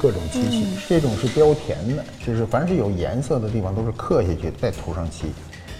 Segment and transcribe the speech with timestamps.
[0.00, 0.66] 各种漆器。
[0.88, 5.26] 这种是雕填的，就是凡是有颜色的地方都是刻下去，再涂上漆，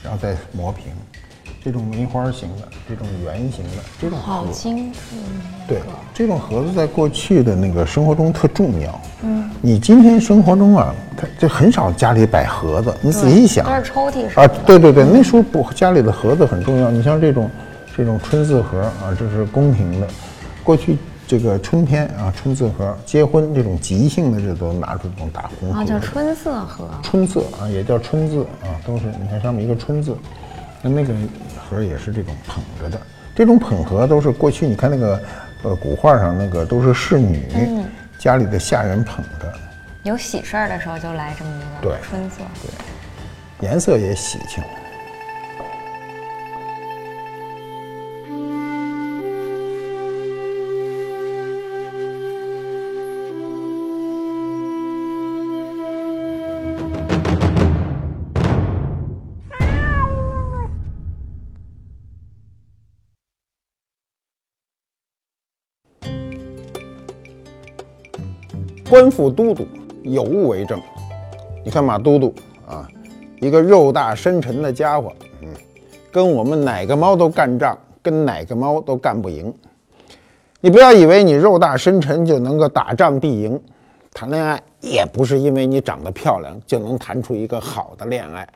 [0.03, 0.87] 然后再磨平。
[1.63, 4.99] 这种梅花形的，这种圆形的，这种好精致。
[5.67, 5.79] 对，
[6.13, 9.01] 这种盒子在过去的那个生活中特重要。
[9.23, 12.95] 嗯，你今天生活中啊，它就很少家里摆盒子。
[13.01, 16.91] 你仔细想都是抽屉式啊，对对对，那时候不家里的盒子很重要。
[16.91, 17.51] 你像这种
[17.97, 20.07] 这种春字盒啊，这是宫廷的。
[20.63, 26.89] 过去这个春天啊，春字盒，结婚这种吉庆的日子都拿出这种大红盒啊，叫春色盒。
[27.03, 30.17] 春色啊，也叫春字啊，都是你看上面一个春字，
[30.83, 31.15] 那那个
[31.59, 33.01] 盒也是这种捧着的。
[33.35, 35.21] 这种捧盒都是过去你看那个
[35.63, 37.49] 呃古画上那个都是侍女、
[38.19, 39.53] 家里的下人捧着，
[40.03, 42.37] 有喜事儿的时候就来这么一个对春色。
[42.63, 44.63] 对颜色也喜庆。
[68.95, 69.67] 官府都督
[70.05, 70.81] 有物为证。
[71.65, 72.33] 你看马都督
[72.65, 72.89] 啊，
[73.41, 75.49] 一个肉大深沉的家伙，嗯，
[76.13, 79.53] 跟我们哪个猫都干仗，跟哪个猫都干不赢。
[80.61, 83.61] 你不要以为你肉大深沉就能够打仗必赢，
[84.13, 88.49] 谈恋爱也不是因为你长得漂亮就能谈出一个好的恋爱。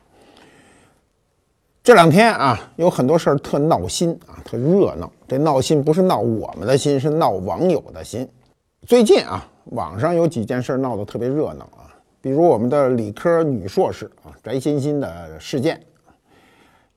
[1.83, 5.11] 这两天啊，有很多事儿特闹心啊，特热闹。
[5.27, 8.29] 这闹心不是闹我们的心，是闹网友的心。
[8.87, 15.81] 最近啊，网上有几件事闹得特别热闹啊，比如我们的理科女硕士啊翟欣欣的事件。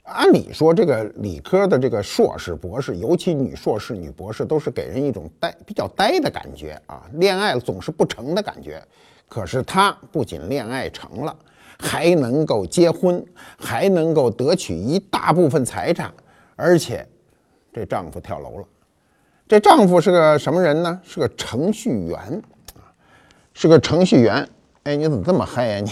[0.04, 8.82] 按理说，这个理科的这个硕士、博士，尤其女硕士、女博士，都是给人一种呆、比较呆的感觉啊，恋爱总是不成的感觉。
[9.30, 11.36] 可是她不仅恋爱成了，
[11.78, 13.24] 还能够结婚，
[13.58, 16.12] 还能够得取一大部分财产，
[16.56, 17.08] 而且
[17.72, 18.66] 这丈夫跳楼了。
[19.48, 21.00] 这丈夫是个什么人呢？
[21.04, 22.42] 是个程序员，
[23.54, 24.48] 是个程序员。
[24.84, 25.90] 哎，你怎么这么嗨呀、你？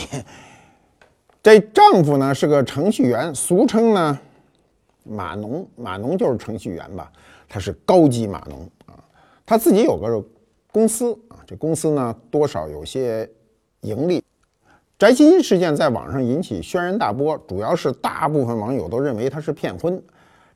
[1.41, 4.19] 这丈夫呢是个程序员，俗称呢
[5.03, 7.11] 码农，码农就是程序员吧？
[7.47, 8.93] 他是高级码农啊，
[9.45, 10.23] 他自己有个
[10.71, 13.29] 公司啊，这公司呢多少有些
[13.81, 14.23] 盈利。
[14.97, 20.01] 翟欣欣事件在网上引起轩然大波，主要是大部分网友都认为他是骗婚。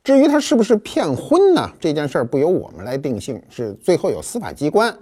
[0.04, 1.72] 至于他是不是骗婚呢？
[1.80, 4.94] 这件事儿不由我们来定性，是最后有司法机关。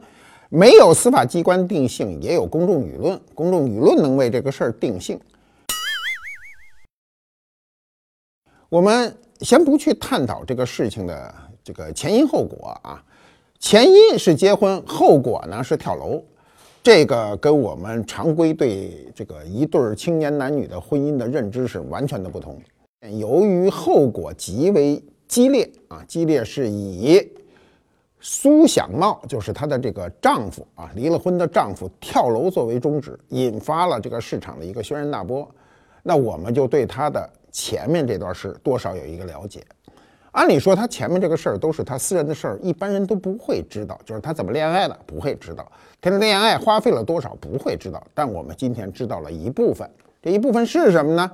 [0.53, 5.17] 没有司法机关定性，也有公众舆论，公众舆论能为这个事儿定性。
[8.67, 13.01] 我们先不去探讨这个事情的这个前因后果啊，
[13.59, 16.21] 前因是结婚，后果呢是跳楼，
[16.83, 22.61] 这个跟我们常规对这个一对青年男女的婚姻的认知是完全的不同。
[23.17, 27.25] 由于后果极为激烈啊，激烈是以
[28.23, 35.49] 苏小茂，就是她的这个丈夫啊，离了婚的丈夫跳楼作为终止，引发了这个市场的一个轩然大波。
[36.03, 39.63] 那我们就对她的前面这段事多少有一个了解。
[40.33, 43.99] 按理说，她前面这个事儿都是她私人的事儿，一般人都不会知道。
[44.05, 45.63] 就是她怎么恋爱的，不会知道；
[45.99, 48.01] 她的恋爱花费了多少，不会知道。
[48.13, 49.89] 但我们今天知道了一部分，
[50.21, 51.29] 这一部分是什么呢？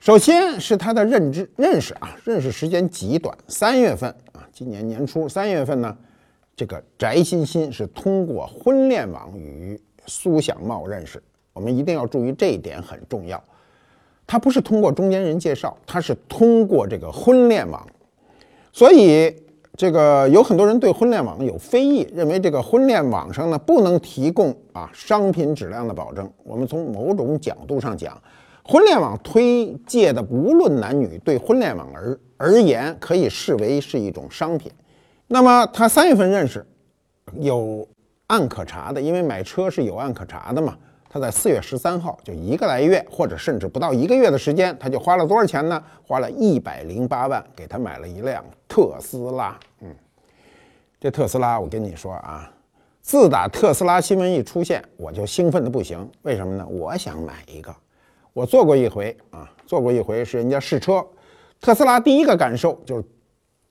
[0.00, 3.36] 首先是他的认知认识啊，认识时间极短。
[3.48, 4.14] 三月份，
[4.58, 5.96] 今年年初三月份呢，
[6.56, 11.22] 这个翟欣欣是通过婚恋网与苏小茂认识。
[11.52, 13.40] 我们一定要注意这一点很重要，
[14.26, 17.86] 他不是通过中间人介绍，他是通过这个婚恋网。
[18.72, 19.32] 所以
[19.76, 26.28] 这个有很多人对婚恋网有非议，认为这个婚恋网上呢不能提供啊商品质量的保证。
[26.42, 28.20] 我们从某种角度上讲。
[28.70, 34.70] 婚恋网推介的无论男女，对婚恋网而而言，可以视为是一种商品。
[35.26, 36.62] 那么他三月份认识，
[37.36, 37.88] 有
[38.26, 40.76] 案可查的，因为买车是有案可查的嘛。
[41.08, 45.82] 他在四月十三号，就一个来月，或者甚至不到一个月的时间，他就花了多少钱呢？
[46.06, 49.58] 花了一百零八万，给他买了一辆特斯拉。
[49.80, 49.88] 嗯，
[51.00, 52.52] 这特斯拉，我跟你说啊，
[53.00, 56.06] 自打特斯拉新闻一出现，我就兴奋的不行。
[56.20, 56.66] 为什么呢？
[56.68, 57.74] 我想买一个。
[58.32, 61.04] 我做过一回啊，做过一回是人家试车，
[61.60, 63.04] 特斯拉第一个感受就是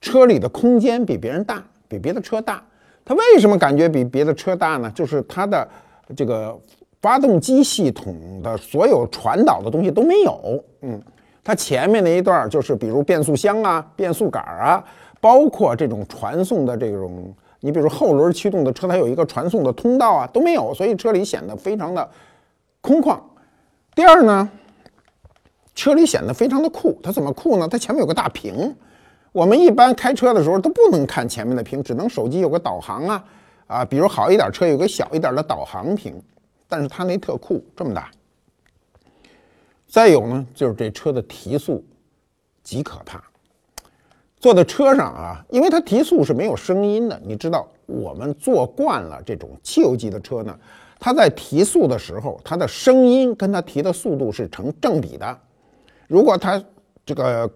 [0.00, 2.62] 车里的空间比别人大，比别的车大。
[3.04, 4.90] 它为什么感觉比别的车大呢？
[4.94, 5.66] 就是它的
[6.14, 6.54] 这个
[7.00, 10.62] 发动机系统的所有传导的东西都没有。
[10.82, 11.00] 嗯，
[11.42, 14.84] 它前面那一段就是比如变速箱啊、变速杆啊，
[15.20, 22.06] 包括这种传送的这种你比如后轮驱动的车，它有一个传送的通道啊，都没有，所以车里显得非常的
[22.82, 23.18] 空旷。
[23.98, 24.48] 第二呢，
[25.74, 27.66] 车里显得非常的酷，它怎么酷呢？
[27.66, 28.72] 它前面有个大屏，
[29.32, 33.24] 我们一般开车的时候都不能看前面的屏，只能手机有个导航啊
[33.66, 36.14] 啊，比如好一点车有个小一点的导航屏，
[36.68, 38.08] 但是它那特酷，这么大。
[39.88, 41.84] 再有呢，就是这车的提速
[42.62, 43.20] 极可怕。
[44.38, 47.20] 坐在车上啊，因为它提速是没有声音的。
[47.24, 50.56] 你知道，我们坐惯了这种汽油机的车呢，
[50.98, 55.38] 它在提速的时候，它的声音跟它提的速度是成正比的。
[56.06, 56.62] 如果它
[57.06, 57.50] 这个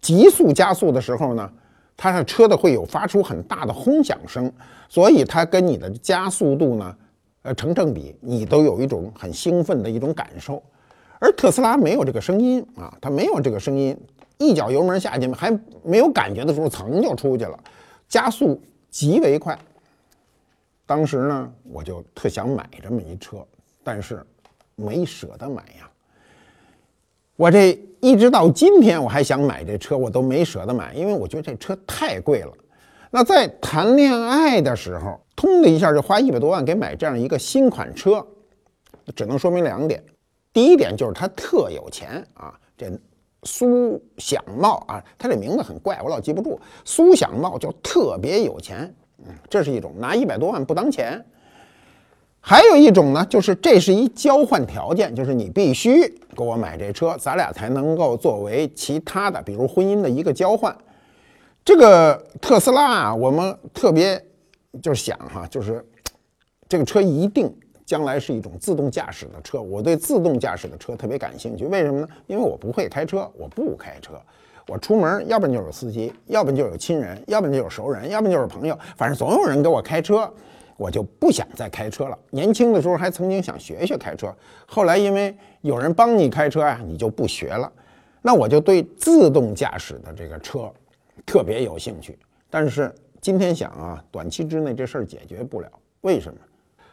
[0.00, 1.50] 急速加速的时候呢，
[1.96, 4.52] 它的车的会有发出很大的轰响声，
[4.88, 6.96] 所以它跟你的加速度呢，
[7.42, 10.62] 呃成正比，你都有一种很兴奋的一种感受。
[11.18, 13.96] 而特斯拉没有这个声音啊，它没有这个声音。
[14.36, 17.58] 一脚油门下去，还没有感觉的时候，噌就出去了，
[18.08, 19.56] 加速极为快。
[20.86, 23.38] 当时呢，我就特想买这么一车，
[23.82, 24.24] 但是
[24.76, 25.90] 没舍得买呀。
[27.36, 32.52] 我这一直到今天，我还想买这车，我都没舍得买，因为我觉得这车太贵了。
[33.10, 38.26] 那在谈恋爱的时候，通的一下就花一百多万给买这样一个新款车，
[39.16, 40.02] 只能说明两点。
[40.52, 42.90] 第一点就是他特有钱啊，这。
[43.46, 46.58] 苏享茂啊，他这名字很怪，我老记不住。
[46.82, 48.90] 苏享茂就特别有钱，
[49.48, 51.24] 这是一种拿一百多万不当钱。
[52.40, 56.06] 还有一种呢，就是这是一交换条件，就是你必须
[56.36, 60.76] 给我买这车，咱俩才能够作为其他的，比如婚姻的一个交换。
[61.64, 64.22] 这个特斯拉啊，我们特别
[64.82, 65.84] 就是想哈，就是
[66.68, 67.54] 这个车一定。
[67.86, 71.66] 将来是一种自动驾驶的车，我对自动驾驶的车特别感兴趣。
[71.66, 72.08] 为什么呢？
[72.26, 74.14] 因为我不会开车，我不开车，
[74.66, 80.28] 我出门要不然就有司机，要不然就有亲人，要不然就有熟人，要不然就是朋友，反正总有人给我开车，
[80.76, 82.18] 我就不想再开车了。
[82.30, 84.34] 年轻的时候还曾经想学学开车，
[84.66, 87.70] 后来因为有人帮你开车呀，你就不学了。
[88.22, 90.72] 那我就对自动驾驶的这个车
[91.26, 92.18] 特别有兴趣。
[92.48, 92.90] 但是
[93.20, 95.68] 今天想啊，短期之内这事儿解决不了，
[96.00, 96.38] 为什么？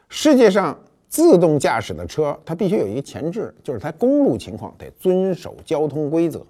[0.10, 0.78] 世界上
[1.08, 6.46] 自动驾驶的车，它必须有一个前置，就是它公路情况得遵守交通规则。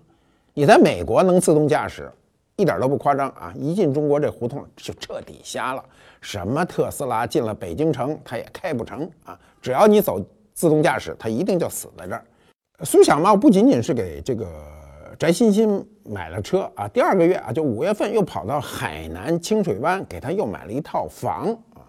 [0.54, 2.12] 你在美国能自动驾驶，
[2.58, 3.54] 一点都不夸张啊！
[3.56, 5.84] 一进中国这胡同就彻底瞎了。
[6.20, 9.40] 什么特斯拉进了北京城，它也开不成啊！
[9.62, 12.26] 只要你走自动驾驶，它一定就死在这儿。
[12.84, 14.46] 苏小茂不仅仅是给这个
[15.18, 21.88] 翟欣欣买了车啊，第二个月啊，就五月份又跑到海南清水湾给他又买了一套房啊。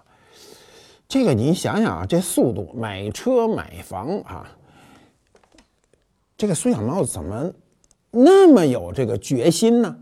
[1.08, 4.49] 这个你想想啊，这速度买车买房啊，
[6.37, 7.53] 这个苏小茂怎么
[8.12, 9.97] 那么有这个决心呢？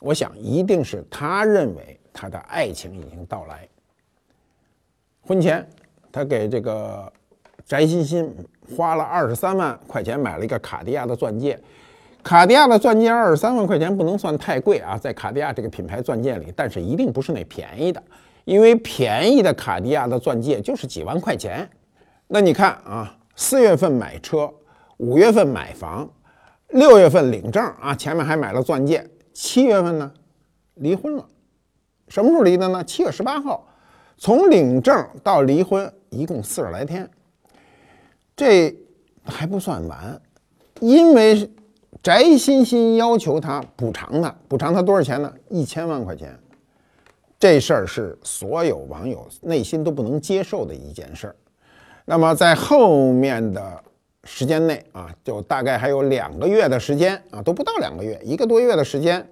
[0.00, 3.66] 我想一定是他认为他的爱情已经到来。
[5.22, 5.66] 婚前
[6.10, 7.10] 他给这个
[7.64, 8.34] 翟欣欣
[8.76, 11.58] 花了二十三万块钱买了一个卡地亚的钻戒，
[12.22, 18.02] 卡地亚的钻戒二十三万块钱不能算太贵啊，在卡地亚这个品牌钻戒里，但是一定不是那便宜的。
[18.44, 21.68] 因为便宜的卡地亚的钻戒就是几万块钱，
[22.26, 24.50] 那你看啊，四月份买车，
[24.96, 26.08] 五月份买房，
[26.68, 30.12] 六月份领证啊，前面还买了钻戒，七月份呢，
[30.74, 31.26] 离婚了，
[32.08, 32.84] 什么时候离的呢？
[32.84, 33.66] 七月十八号，
[34.16, 37.08] 从领证到离婚一共四十来天，
[38.36, 38.76] 这
[39.24, 40.20] 还不算完，
[40.80, 41.50] 因为
[42.02, 45.32] 翟欣欣要求他补偿他，补偿他多少钱呢？
[45.48, 46.38] 一千万块钱。
[47.40, 51.36] 这事儿是所有网友内心都不能接受的一件事儿。
[52.04, 53.84] 那么在后面的
[54.30, 59.26] 时间内啊，就大概还有两个月的时间啊，都不到两个月，一个多月的时间，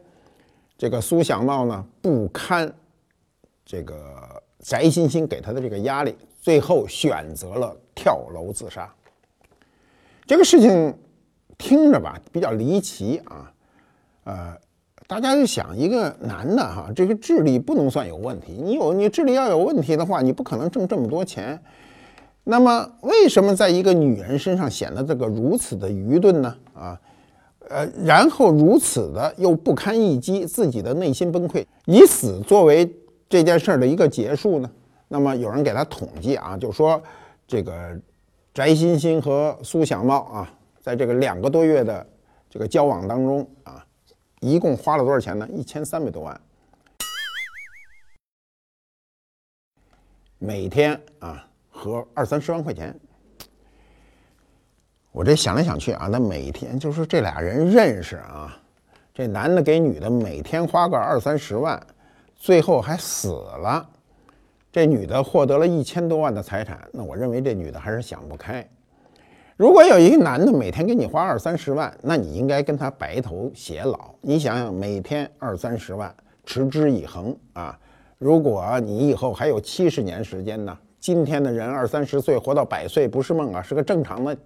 [0.78, 2.72] 这个苏小茂呢不堪
[3.64, 8.90] 这个翟欣欣给他的这个压力，最后选择了跳楼自杀。
[10.26, 10.92] 这个事情
[11.58, 13.52] 听着吧比较离奇啊，
[14.24, 14.56] 呃。
[15.08, 18.54] 大家就想一个男的哈，这个智力不能算有问题。
[18.60, 21.62] 你有你智力要有问题的话，你不可能挣这么多钱。
[22.48, 26.56] 那么为什么在一个女人身上显得这个如此的愚钝呢？
[26.74, 27.00] 啊，
[27.68, 32.88] 呃，然后如此的又不堪一击，自己的内心崩溃，以死作为
[33.28, 34.70] 这件事儿的一个结束呢？
[35.08, 37.02] 那么有人给他统计啊，就说
[37.48, 38.00] 这个
[38.54, 42.06] 翟欣欣和苏小茂啊，在这个两个多月的
[42.48, 43.84] 这个交往当中啊。
[44.40, 45.48] 一共花了多少钱呢？
[45.50, 46.40] 一千三百多万，
[50.38, 51.45] 每天啊，
[51.76, 52.98] 和二三十万块钱。
[55.12, 58.56] 我这想来想去啊，那每天就是这俩人认识啊，
[59.12, 61.80] 这男的给女的每天花个二三十万，
[62.34, 63.88] 最后还死了。
[64.72, 68.66] 这女的获得了一千多万的财产，那我认为这女的还是想不开。
[69.56, 74.14] 如果有一个男的每天给你花二三十万，那你应该跟他白头偕老。
[74.20, 76.14] 你想想，每天二三十万，
[76.44, 77.78] 持之以恒啊！
[78.18, 80.78] 如果你以后还有七十年时间呢？
[81.06, 84.36] 今天的人二三十岁活到百岁不是梦啊，是个正常的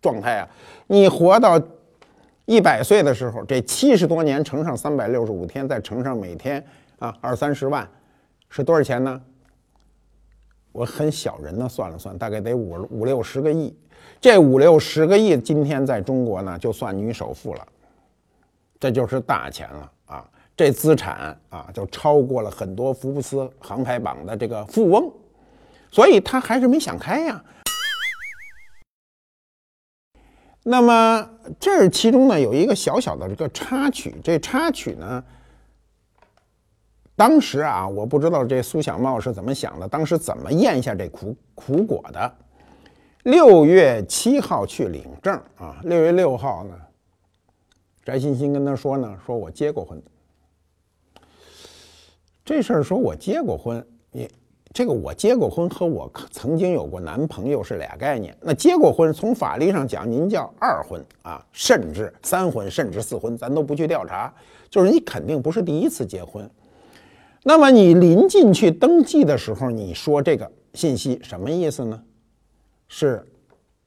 [0.00, 0.48] 状态啊。
[0.86, 1.60] 你活到
[2.46, 6.64] 一百岁的时候，这七十多年乘上三百六十五天，再乘上每天
[6.98, 7.86] 啊二三十万，
[8.48, 9.20] 是多少钱呢？
[10.72, 13.76] 我很小人呢，算了算，大概得五五六十个亿。
[14.18, 17.68] 这五六十个亿，今天在中国呢，就算女首富了，
[18.80, 20.26] 这就是大钱了啊！
[20.56, 25.12] 这资产啊，就超过了很多福布斯航拍榜的这个富翁，
[25.90, 27.44] 所以他还是没想开呀。
[30.62, 35.24] 那么这其中呢，有一个小小的这个插曲，这插曲呢。
[37.14, 42.36] 当时啊，我不知道这苏小茂是怎么想的，当时怎么咽下这苦苦果的。
[43.22, 46.78] 六月七号去领证啊，六月六号呢，
[48.04, 50.02] 翟欣欣跟他说呢，说我结过婚。
[52.44, 54.30] 这事儿说我结过婚，你
[54.76, 58.36] 这个我结过婚和我曾经有过男朋友是俩概念。
[58.42, 64.30] 那结过婚，从法律上讲，您叫二婚啊，甚至三婚，甚至四婚，咱都不去调查，
[64.68, 66.46] 就是你肯定不是第一次结婚。
[67.42, 72.02] 那么你临近去登记的时候，你说这个信息什么意思呢？
[72.88, 73.26] 是，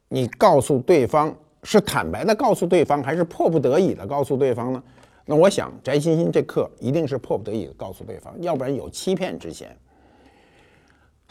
[0.08, 1.32] 你告诉对方
[1.62, 4.84] 是坦白的告诉对方，还是迫不得已的告诉对方呢？
[5.24, 9.78] 那我想翟欣欣这课一定是迫不得已的告诉对方，要不然有欺骗之嫌。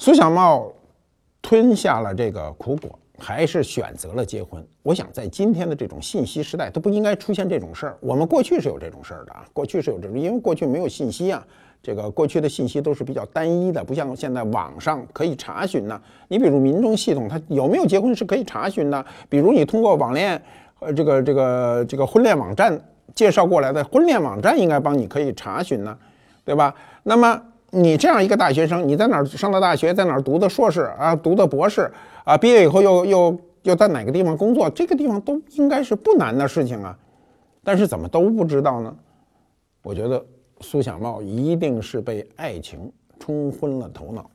[0.01, 0.73] 苏小茂
[1.43, 4.65] 吞下了这个苦果，还是选择了结婚。
[4.85, 7.99] 我想在今天的这种信息时代，都不应该出现这种事儿。
[8.01, 11.45] 我们过去是有这种事儿的啊，过去是有这种，因为过去没有信息啊。
[11.83, 16.01] 这个过去的信息都是比较单一的，不像现在网上可以查询呢。
[16.29, 19.05] 你比如民众系统，它有没有结婚是可以查询的。
[19.29, 20.41] 比如你通过网恋，
[20.79, 22.81] 呃，这个这个这个婚恋网站
[23.17, 25.97] 介绍过来的婚恋网站，应该帮你可以查询呢，
[26.45, 26.73] 对吧？
[27.03, 31.91] 那么你这样一个大学生，你在哪儿上的大学，在哪儿读的硕士啊，读的博士
[32.25, 36.99] 啊，毕业以后又又又在哪个地方工作，这个地方都应该是不难的事情啊。
[37.63, 38.95] 但是怎么都不知道呢？
[39.83, 40.25] 我觉得。
[40.61, 44.29] 苏小茂一定是被爱情冲昏了头脑。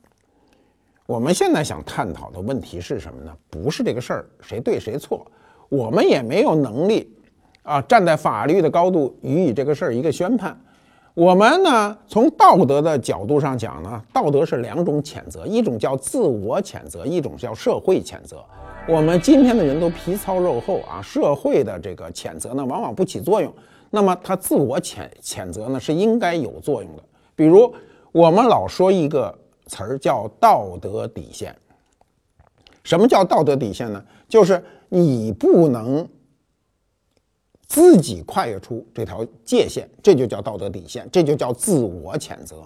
[1.04, 3.30] 我们现在想探讨的问题是什么呢？
[3.50, 5.26] 不是这个事儿谁对谁错，
[5.68, 7.14] 我们也没有能力
[7.62, 10.58] 啊站在法律的高度予以这个事儿一个宣判。
[11.14, 18.44] 我们呢从道德的角度上讲呢，道德是两种谴责，一种叫自我谴责，一种叫社会谴责。
[18.88, 23.52] 我们今天的人都皮糙肉厚啊，社会的这个谴责呢往往不起作用。
[23.90, 27.02] 那么他自我谴谴责呢，是应该有作用的。
[27.36, 27.72] 比如
[28.10, 29.32] 我们老说一个
[29.66, 31.54] 词儿叫道德底线。
[32.82, 34.02] 什么叫道德底线呢？
[34.28, 36.06] 就是你不能
[37.74, 42.62] 自己跨越出这条界限，这就叫道德底线，这就叫自我谴责。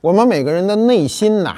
[0.00, 1.56] 我们每个人的内心呐，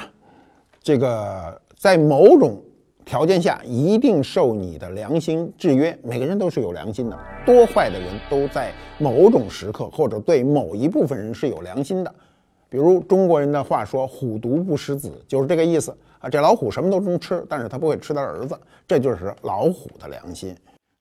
[0.83, 2.63] 这个在某种。
[3.05, 5.99] 条件下一定受你的良心制约。
[6.03, 12.15] 每个人都是有良心的，多坏的人都在某种时刻或者对某一部分人是有良心的。
[12.69, 16.29] 比如中国人的话说“虎毒不食子”，就是这个意思啊。
[16.29, 18.55] 这老虎什么都能吃，但是他不会吃他儿子，
[18.87, 20.55] 这就是老虎的良心。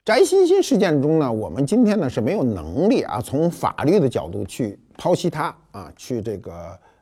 [0.08, 6.54] 翟欣欣事件中呢，我们今天呢是没有能力啊，从法律的角度去剖析它啊，去这个。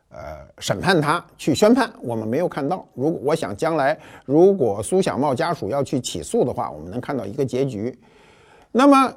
[0.09, 2.87] 呃，审判他去宣判，我们没有看到。
[2.95, 7.97] 如果我想将来如果苏小茂家属要去起诉的话，我们能看到一个结局。
[8.73, 9.13] 那么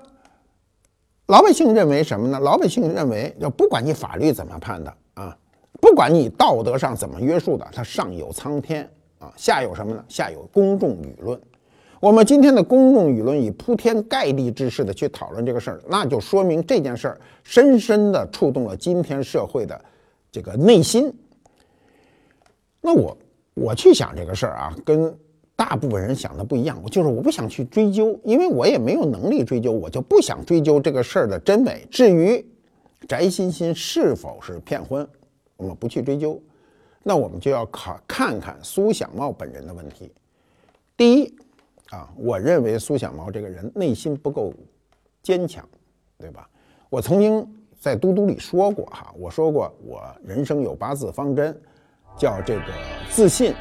[1.28, 2.40] 老百姓认为什么呢？
[2.40, 5.38] 老百姓认为，要不管你法律怎么判的啊，
[5.80, 10.04] 不管你道德上怎么约束的，它上有苍天啊，下有什么呢？
[10.10, 11.40] 下有公众舆论。
[12.00, 19.80] 我们今天的公众舆论以铺天盖地之势的去讨论这个事儿，那就说明这件事儿深深的触动了今天社会的。
[20.32, 21.12] 这个内心，
[22.82, 23.18] 那我
[23.56, 25.12] 我去想这个事儿啊，跟
[25.56, 26.80] 大部分人想的不一样。
[26.84, 31.84] 我就是我不想去追究，因为我也没有能力追究，我就不想追究这个事儿的真伪。
[31.90, 32.46] 至于
[33.08, 35.06] 翟欣欣是否是骗婚，
[35.58, 36.40] 我们不去追究。
[37.02, 40.12] 那我们就要考看看苏小茂本人的问题。
[40.96, 41.36] 第一
[41.92, 44.54] 啊，我认为苏小毛这个人内心不够
[45.22, 45.68] 坚强，
[46.18, 46.50] 对吧？
[46.90, 47.48] 我曾经。
[47.82, 51.58] 在嘟嘟里说过哈，我说过我人生有八字方针，
[52.18, 52.62] 叫这个
[53.10, 53.54] 自信、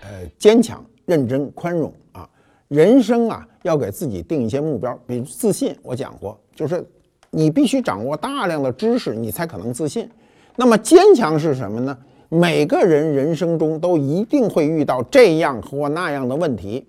[0.00, 2.26] 呃坚强、认真、宽容啊。
[2.68, 6.82] 人生啊要给自己定一些目标，比如自信，我讲过，就是
[7.28, 10.08] 你必须掌握大量的知识，你才可能自信。
[10.56, 11.98] 那么坚强是什么呢？
[12.30, 16.88] 每个人人生中都一定会遇到这样或那样的问题，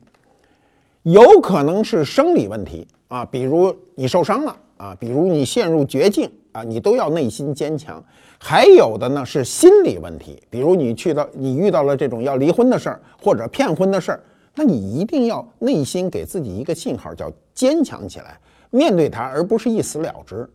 [1.12, 8.04] 有可能是生理问题啊，比如你受伤了啊，比如你陷入绝境啊，你都要内心坚强。
[8.38, 14.24] 还有的呢是心理问题，比如你去到你遇到了这种要离婚的事儿或者骗婚的事儿，
[14.54, 18.40] 那你一定要内心给自己一个信号，叫坚强起来，
[18.70, 20.48] 面对它，而不是一死了之。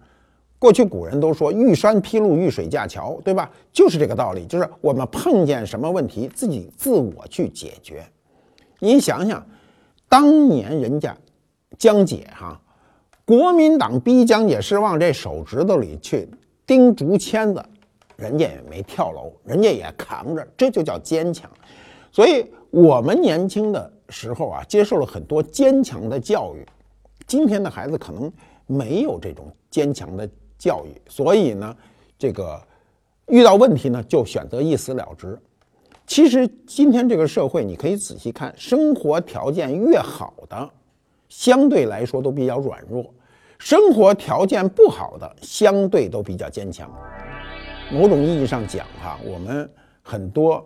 [0.61, 3.51] 过去古人都说“遇山劈路，遇水架桥”，对吧？
[3.73, 8.05] 就是这个道理，就是我们碰见什么问题，自己自我去解决。
[8.79, 9.45] 您想想，
[10.15, 11.13] 当年人家
[11.77, 12.57] 江姐哈，
[13.25, 16.29] 国民党逼江姐是往这手指头里去
[16.65, 17.61] 钉竹签子，
[18.15, 21.51] 人家也没跳楼，人家也扛着，这就叫坚强。
[22.13, 26.65] 所以，我们年轻的时候啊，接受了很多坚强的教育，
[27.27, 28.33] 今天的孩子可能
[28.67, 30.31] 没有这种坚强的。
[30.57, 31.77] 教育，所以呢，
[32.17, 32.59] 这个
[33.27, 35.37] 遇到问题呢，就选择一死了之。
[36.07, 40.71] 其实今天这个社会，你可以仔细看，生活条件越好的，
[41.29, 43.03] 相对来说都比较软弱；
[43.59, 46.91] 生活条件不好的，相对都比较坚强。
[47.91, 49.69] 某种意义上讲，哈，我们
[50.03, 50.65] 很多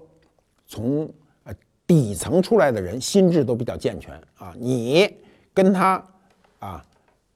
[0.67, 1.09] 从
[1.45, 1.55] 呃
[1.87, 4.55] 底层出来的人，心智都比较健全啊。
[4.59, 5.09] 你
[5.55, 6.03] 跟他
[6.59, 6.85] 啊。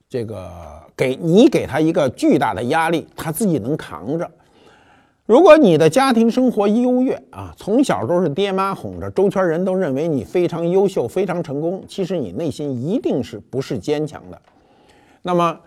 [0.09, 4.31] 这个给你给他一个巨大的压力，他自己能扛着。
[5.25, 14.41] 如果你的家庭生活优越啊，从小都是爹妈哄着，周圈人都认为你非常优秀、非常成功，其实你内心一定是不是坚强的。
[15.21, 15.57] 那么，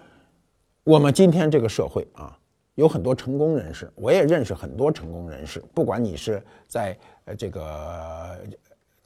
[0.85, 2.37] 我们今天这个社会啊，
[2.75, 5.63] 有很多成功人士，我也认识很多成功人士。
[5.73, 8.37] 不管你是在呃这个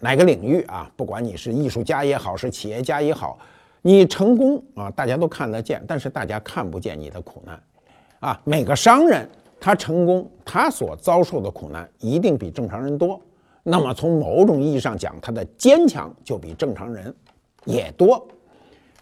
[0.01, 3.39] 哪个领域啊，不管你是艺术家也好，是企业家也好。
[3.83, 7.63] 你成功啊，大家都看得见，但是大家看不见你的苦难，
[8.19, 13.21] 啊，每个商人他成功，他所遭受的苦难一定比正常人多。
[13.63, 17.15] 那么从某种意义上讲，他的坚强就比正常人
[17.65, 18.27] 也多。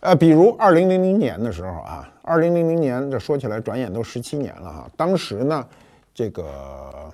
[0.01, 5.67] 呃，比如二零零零年的时候啊，二零零零年这说起来转眼都十七年了哈，当时呢，
[6.13, 7.11] 这个。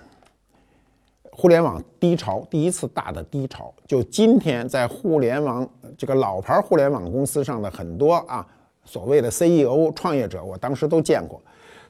[1.37, 8.47] 互联网低潮，第一次大的低潮，就今天在互联网这个老牌互联网公司上的很多啊，
[8.85, 11.43] 所谓的 CEO 创业者，我当时都见过，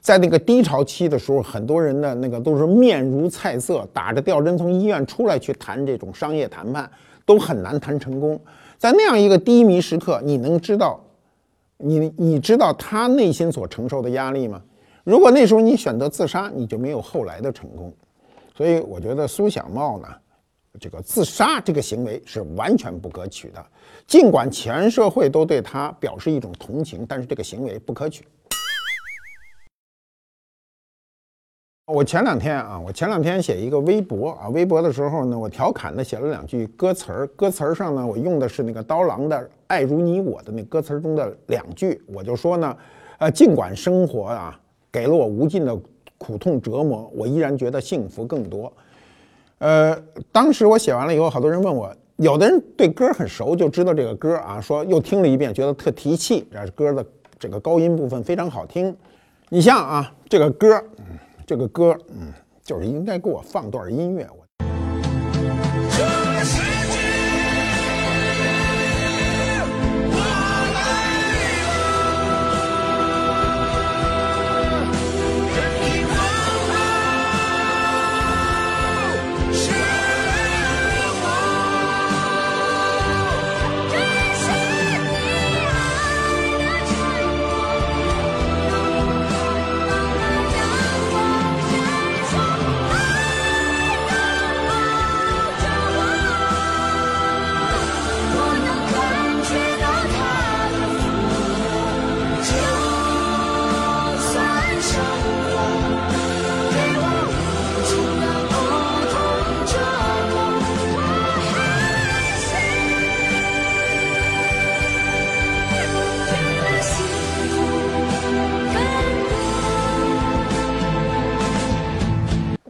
[0.05, 6.87] 在那个低潮期的时候，很多人的那个都是面如菜色，打着吊针从医院出来去谈这种商业谈判，
[7.25, 8.39] 都很难谈成功。
[8.77, 11.03] 在那样一个低迷时刻，你能知道，
[11.77, 14.61] 你你知道他内心所承受的压力吗？
[15.03, 17.91] 如果那时候你选择自杀，你就没有后来的成功。
[18.55, 20.07] 所以我觉得苏小茂呢，
[20.79, 23.65] 这个自杀这个行为是完全不可取的。
[24.05, 28.23] 尽管全社会都对他表示一种同情，但是这个行为不可取。
[31.85, 42.75] 我前两天啊，我前两天写一个微博啊，微博的时候呢，我调侃的写了两句歌词儿，歌词儿上呢，我用的是那个刀郎的《爱如你我》的那歌词中的两句，我就说呢，
[43.19, 44.59] 呃，尽管生活啊
[44.91, 45.77] 给了我无尽的。
[46.17, 48.71] 苦痛折磨，我依然觉得幸福更多。
[49.57, 49.95] 呃，
[50.31, 56.47] 当时我写完了以后，好多人问我，有的人对歌很熟，就知道这个歌啊，说又听了一遍，觉得特提气。
[56.49, 57.05] 这歌的
[57.37, 58.95] 这个高音部分非常好听。
[59.49, 60.81] 你像啊，这个歌，
[61.45, 64.27] 这个歌，嗯，就是应该给我放段音乐。
[64.37, 64.44] 我。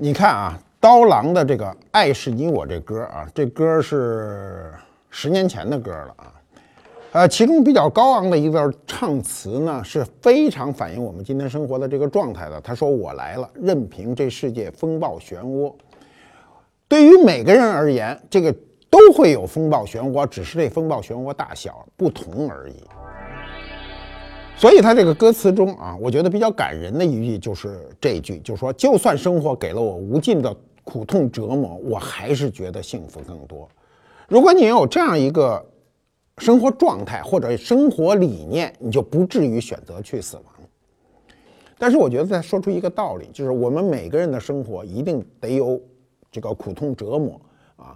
[0.06, 4.72] 你看啊，刀郎的这个《爱是你我》这歌啊，这歌是
[5.10, 6.32] 十年前的歌了啊。
[7.14, 12.62] 呃，其中比较高昂的一段唱词呢，是非常反映我们今天生活的这个状态的。
[12.62, 15.74] 他说：“我来了，任凭这世界风暴漩涡。”
[16.88, 18.54] 对于每个人而言，这个
[18.92, 22.76] 都会有风暴漩涡，只是这风暴漩涡大小不同而已。
[24.58, 33.68] 所以他这个歌词中啊，我觉得比较感人的一句就是这一句，就是说，就算生活给了我无尽的苦痛折磨，我还是觉得幸福更多。
[34.28, 35.64] 如果你有这样一个
[36.38, 40.46] 生活状态或者生活理念，你就不至于选择去死亡。
[41.78, 45.80] 但是我觉得再说出一个道理，就是我们每个人的生活一定得有
[46.32, 47.40] 这个苦痛折磨
[47.76, 47.96] 啊。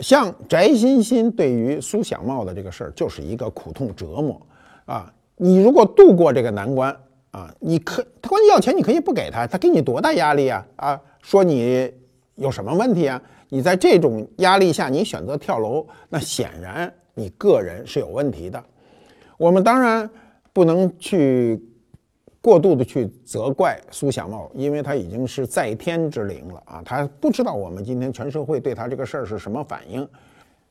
[0.00, 4.40] 像翟欣欣对于苏小茂的这个事儿，就是一个苦痛折磨
[4.86, 5.12] 啊。
[5.36, 6.94] 你如果度过这个难关
[7.30, 11.00] 啊，你可他管你要钱，你可以不给他，他给你多大压力啊啊！
[11.22, 11.92] 说你
[12.34, 13.20] 有什么问题啊？
[13.48, 18.62] 你在这种压力下，你选择跳楼，那显然你个人是有问题的。
[19.36, 20.08] 我们当然
[20.52, 21.62] 不能去。
[22.38, 30.08] 过度的去责怪苏小茂，因为他已经是在天之灵了啊，他不知道我们今天全社会对他这个事儿是什么反应。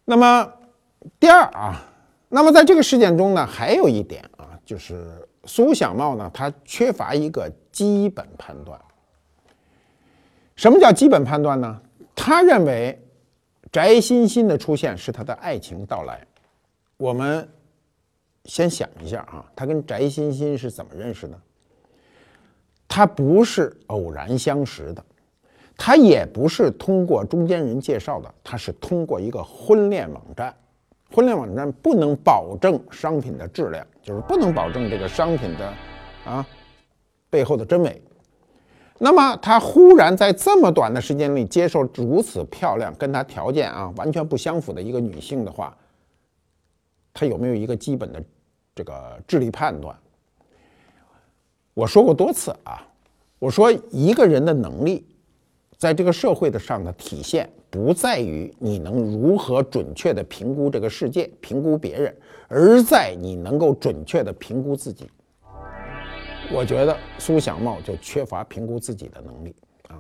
[0.06, 0.50] 那么，
[1.20, 1.84] 第二啊，
[2.30, 8.80] 那么在这个事件中呢，还有一点啊，就是苏小茂呢，他缺乏一个基本判断。
[10.56, 11.82] 什么叫基本判断呢？
[12.16, 13.00] 他认为
[13.72, 16.26] 翟欣欣的出现是他的爱情到来。
[16.98, 17.48] 我们
[18.46, 21.40] 先想一下啊，他跟翟欣欣是怎么认识的？
[22.88, 25.04] 他不是偶然相识的，
[25.76, 30.56] 他也不是通过中间人介绍的，他是通过一个婚恋网站。
[31.16, 35.74] 婚恋网站不能保证商品的质量，就是不能保证这个商品的
[36.26, 36.46] 啊
[37.30, 38.02] 背后的真伪。
[38.98, 45.74] 那么他忽然在这么短的时间里接受如此漂亮、跟他条件啊完全不相符的一个女性的话，
[47.14, 48.22] 他有没有一个基本的
[48.76, 49.96] 这个智力判断？
[51.74, 52.86] 我说过多次啊，
[53.40, 55.06] 我说一个人的能力，
[55.78, 62.16] 在这个社会的上的体现，不在于你能如何准确的评估这个世界、评估别人，
[62.48, 65.10] 而在你能够准确的评估自己。
[66.52, 69.56] 我觉得苏小茂就缺乏评估自己的能力
[69.90, 69.98] 啊，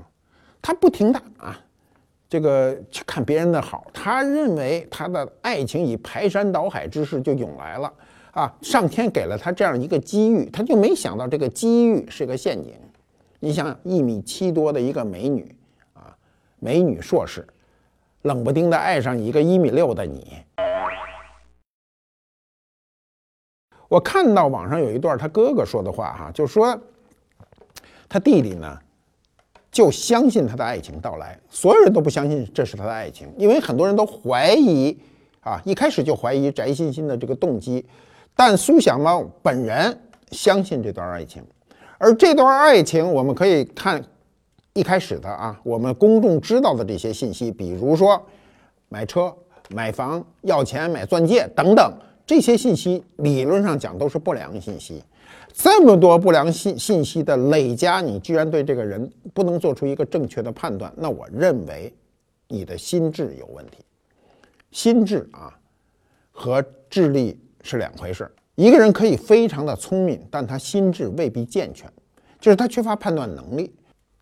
[0.62, 1.60] 他不停的啊，
[2.30, 7.92] 这个去看别人的好，他认为他的爱情以排山倒海之势就涌来了。
[8.32, 12.74] 啊，上天给了他这样一个机遇，他就没想到这个机遇是个陷阱。
[13.40, 15.56] 你想想，一米七多的一个美女，
[16.60, 17.46] 美女硕士，
[18.24, 20.44] 冷不丁的爱上一个一米六的你。
[23.88, 26.80] 我看到网上有一段他哥哥说的话，哈，就说
[28.10, 28.80] 他弟弟呢，
[29.72, 34.98] 就相信他的爱情到来，所有人都不相信这是他的爱情，因为很多人都怀疑，
[35.41, 37.86] 啊，一开始就怀疑翟欣欣的这个动机。
[38.36, 39.98] 但苏小茂本人
[40.32, 41.46] 相信这段爱情，
[42.00, 44.04] 而这段爱情我们可以看
[44.76, 48.22] 一开始的啊，我们公众知道的这些信息，比如说
[48.90, 49.34] 买车、
[49.70, 51.92] 买房、要钱、买钻戒等等，
[52.28, 55.02] 这些信息理论上讲都是不良信息。
[55.54, 61.92] 这么多不良信信息的累加，你居然对这个人不能做出一个正确的判断，那我认为
[62.50, 63.78] 你的心智有问题。
[64.72, 65.58] 心智啊
[66.32, 67.40] 和智力。
[67.68, 68.32] 是两回事。
[68.54, 71.92] 一个人可以非常的聪明，但他心智未必健全，
[72.40, 73.74] 就是他缺乏判断能力。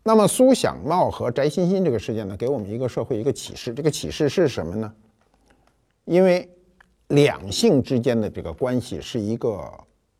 [0.06, 3.72] 那么苏享茂和翟欣欣这个事件呢，给我们一个社会一个启示。
[3.72, 4.94] 这个启示是什么呢？
[6.04, 6.46] 因为
[7.08, 9.66] 两性之间的这个关系是一个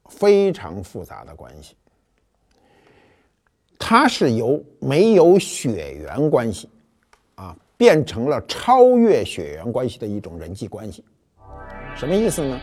[0.07, 1.77] 非常复杂的关系，
[3.79, 6.71] 它是由没有血缘关系
[7.35, 11.05] 啊，变成了超越血缘关系的一种人际关系。
[11.95, 12.59] 什么意思呢？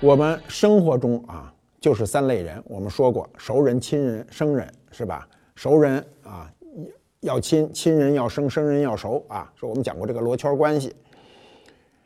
[0.00, 2.62] 我们生活中啊，就是三类人。
[2.66, 5.28] 我们说过，熟人、亲人、生人，是吧？
[5.54, 6.50] 熟人啊，
[7.20, 9.52] 要亲；亲人要生；生人要熟啊。
[9.56, 10.94] 说我们讲过这个罗圈关系。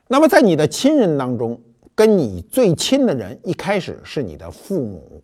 [0.08, 1.60] 那么在你的亲人当中，
[1.94, 5.22] 跟你最亲的人，一开始是你的父母，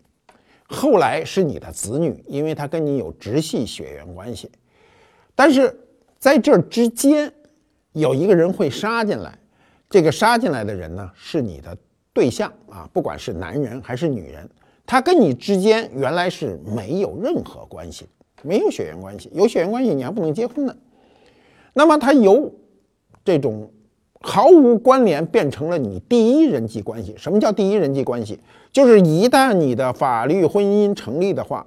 [0.69, 4.51] 后来是你的子女，因为他跟你有直系血缘关系。
[5.35, 5.75] 但是
[6.19, 7.33] 在这之间，
[7.93, 9.39] 有一个人会杀进来，
[9.89, 11.77] 这个杀进来的人呢，是你的。
[12.13, 14.51] 对象啊，不管是男人还是女人，
[14.85, 18.05] 他跟你之间原来是没有任何关系，
[18.43, 19.31] 没有血缘关系。
[19.33, 20.77] 有血缘关系，你还不能结婚呢。
[21.73, 22.53] 那么他由
[23.25, 23.71] 这种
[24.21, 27.15] 毫无关联变成了你第一人际关系。
[27.17, 28.39] 什么叫第一人际关系？
[28.73, 31.67] 就是一旦你的法律婚姻成立的话，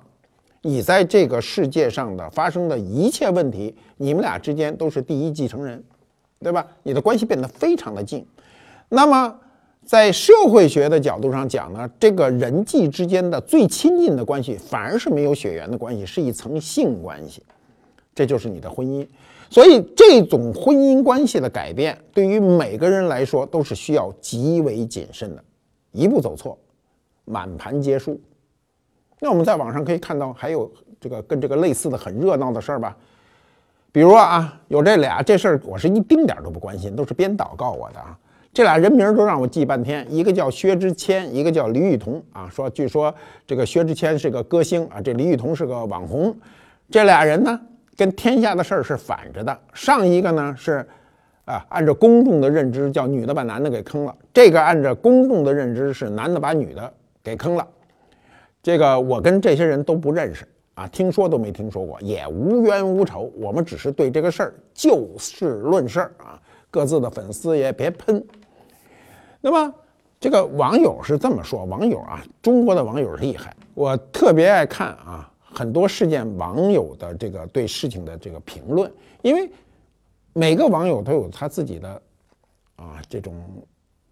[0.62, 5.84] 你在这个世界上的发生的一切问题，你们俩之间都是第一继承人，
[6.40, 6.66] 对吧？
[6.84, 8.26] 你的关系变得非常的近。
[8.90, 9.40] 那么。
[9.86, 17.44] 在社会学的角度上讲呢，这个人际之间的最亲近的关系，反而是没有血缘的关系，是一层性关系，
[18.16, 19.06] 这就是你的婚姻。
[19.50, 25.44] 所以，这种婚姻关系的改变，对于每个人来说都是需要极为谨慎的，
[25.92, 26.58] 一步走错，
[27.26, 28.20] 满盘皆输。
[29.20, 32.98] 那我们在网上可以看到，还有这个跟这个类似的很热闹的事儿吧？
[33.92, 38.18] 比如啊，有这俩这事儿，我是一丁点儿都不关心，都是编导告我的啊。
[38.54, 42.48] 这俩人名都让我记半天，一个叫薛之谦，一个叫李雨桐啊。
[42.52, 43.14] 说据说
[43.48, 46.36] 这个薛之谦是个歌星啊，这李雨桐是个网红。
[46.92, 47.60] 这俩人呢，
[47.98, 49.60] 跟天下的事儿是反着的。
[49.74, 50.86] 上一个呢是
[51.46, 57.68] 啊，按照公众的认知叫女的把男的给坑了，这个按照公众的认知是男的把女的给坑了。
[58.62, 63.34] 这个我跟这些人都不认识啊，听说都没听说过，也无冤无仇。
[63.36, 66.40] 我们只是对这个事儿就事论事儿啊，
[66.70, 68.24] 各自的粉丝也别喷。
[69.46, 69.74] 那么
[70.22, 78.90] 这个网友是这么说，网友啊，中国的网友厉害，我特别爱看啊，很多事件网友的这个对事情的这个评论，
[79.22, 79.52] 因为
[80.32, 82.02] 每个网友都有他自己的
[82.78, 83.36] 啊这种。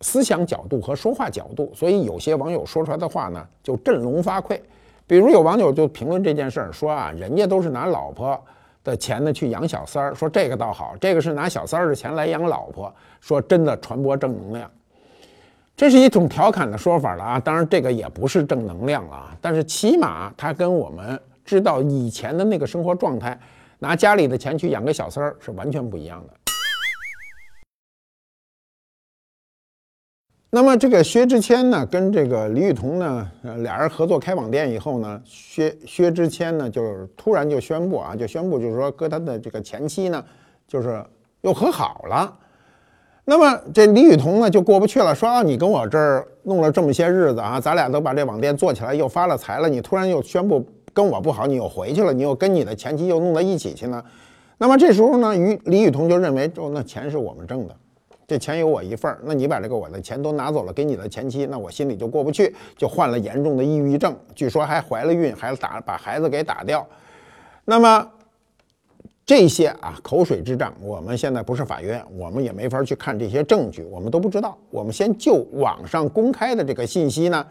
[0.03, 4.59] 思想角度和说话角度，所以有些网友说出来的话呢，就振聋发聩。
[5.05, 8.43] 比如有网友就评论这件事儿，说啊，人家都是拿老婆
[8.83, 14.71] 的钱呢去养小三儿，说这个倒好，这个是拿小三儿的钱来养老婆，说真的传播正能量。
[15.81, 23.35] 这是一种调侃的说法了啊，当然这个也不是正能量了啊，但是起码他跟我们知道以前的那个生活状态，
[23.79, 26.33] 拿家里的钱去养个小三儿是完全不一样的。
[30.51, 40.23] 那么这个薛之谦呢，跟这个李雨桐呢，俩人合作开网店以后呢，薛薛之谦呢，就是突然就宣布啊，就宣布就是说，跟他的这个前妻呢，
[40.67, 41.03] 就是
[41.41, 42.37] 又和好了。
[43.23, 54.03] 那么这李雨桐呢，就过不去了，说啊，你跟我这儿弄了这么些日子啊，咱俩都把这网店做起来，又发了财了，你突然又宣布跟我不好，你又回去了，你又跟你的前妻又弄到一起去呢？
[54.57, 57.75] 那么这时候呢，于李雨桐就认为，哦，那钱是我们挣的。
[58.27, 66.85] 这钱有我一份儿，那你把这个我的钱都拿走了，给你的前妻，那我心里就过不去，就患了严重的抑郁症，据说还怀了孕，还打把孩子给打掉。
[67.65, 68.07] 那么
[69.31, 74.57] 这些啊口水之战，我们现在不是法院，我们也没法去看这些证据，我们都不知道。
[74.69, 77.47] 我们先就网上公开的这个信息呢，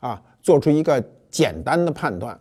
[0.00, 2.38] 啊，做出一个简单的判断。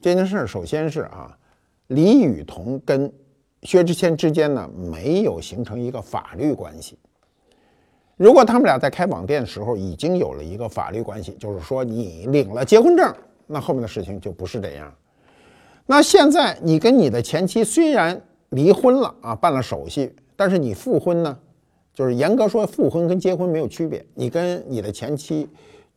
[0.00, 1.38] 这件事儿首先是啊，
[1.86, 3.12] 李雨桐跟。
[3.62, 6.98] 薛之谦之间呢没有形成一个法律关系。
[8.16, 13.14] 如果他们俩在开网店的时候已经有了一个法律关系，就是说你领了结婚证，
[13.46, 14.92] 那后面的事情就不是这样。
[15.86, 18.20] 那现在你跟你的前妻虽然
[18.50, 21.38] 离婚了啊，办了手续，但是你复婚呢，
[21.92, 25.46] 就是严格说复婚跟结婚没有区别，你跟你的前妻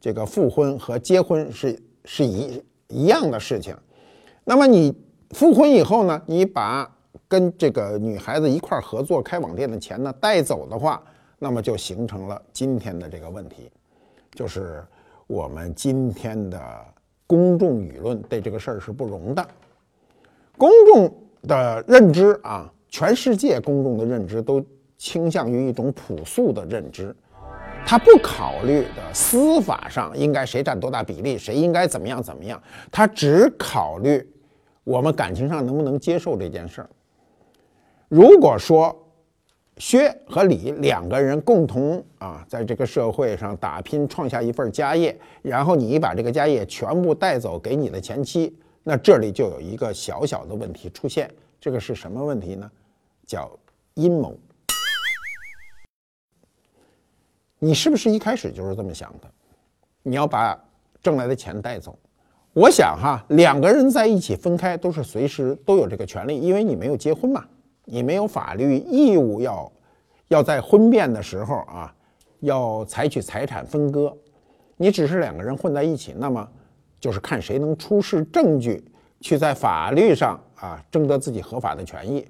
[0.01, 3.75] 这个复婚和结婚是是一一样的事情。
[4.43, 4.93] 那么你
[5.31, 6.89] 复婚以后呢，你把
[7.27, 11.01] 跟这个女孩子一块合作开网店的钱呢带走的话，
[11.39, 13.69] 那么就形成了今天的这个问题，
[14.33, 14.83] 就是
[15.27, 16.59] 我们今天的
[17.25, 19.47] 公众舆论对这个事儿是不容的。
[20.57, 24.63] 公众的认知啊，全世界公众的认知都
[24.97, 27.15] 倾向于一种朴素的认知，
[27.85, 34.27] 他不考虑的司法上应该谁占多大比例，谁应该怎么样怎么样，他只考虑
[34.83, 36.89] 我们感情上能不能接受这件事儿。
[38.09, 38.95] 如果说
[39.77, 48.57] 薛和李两个人共同啊，在这个社会上打拼，创下一份家业，然后你把这个家业全部带走给你的前妻，
[48.89, 51.29] 那这里就有一个小小的问题出现。
[51.59, 52.71] 这个是什么问题呢？
[53.25, 53.51] 叫
[53.95, 54.33] 阴谋。
[57.59, 59.29] 你是不是一开始就是这么想的？
[60.03, 60.57] 你要把
[61.03, 61.99] 挣来的钱带走？
[62.53, 67.45] 我想哈，两个人在一起分开都是随时都有这个权利，因为你没有结婚嘛。
[67.83, 69.69] 你没有法律义务要
[70.29, 71.93] 要在婚变的时候啊，
[72.39, 74.15] 要采取财产分割，
[74.77, 76.49] 你只是两个人混在一起，那么
[76.99, 78.83] 就是看谁能出示证据，
[79.21, 82.25] 去在法律上啊争得自己合法的权益。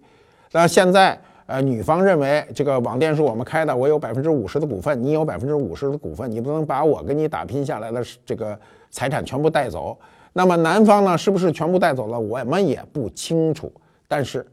[0.52, 9.98] 那现在呃，女方认为这个网店是我们开的，我有百分之五十的股份，你有百分之五十的股份，你不能把我给你打拼下来的这个财产全部带走。
[10.34, 12.20] 那么男方呢，是不是全部带走了？
[12.20, 13.72] 我们也不清楚，
[14.08, 14.46] 但是。